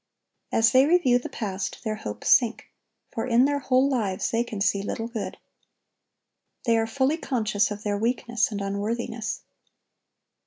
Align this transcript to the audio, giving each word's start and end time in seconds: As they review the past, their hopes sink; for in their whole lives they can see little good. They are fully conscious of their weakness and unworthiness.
As 0.51 0.71
they 0.71 0.87
review 0.87 1.19
the 1.19 1.29
past, 1.29 1.83
their 1.83 1.93
hopes 1.93 2.27
sink; 2.27 2.69
for 3.13 3.27
in 3.27 3.45
their 3.45 3.59
whole 3.59 3.87
lives 3.87 4.31
they 4.31 4.43
can 4.43 4.59
see 4.59 4.81
little 4.81 5.07
good. 5.07 5.37
They 6.65 6.75
are 6.79 6.87
fully 6.87 7.17
conscious 7.17 7.69
of 7.69 7.83
their 7.83 7.99
weakness 7.99 8.51
and 8.51 8.61
unworthiness. 8.61 9.41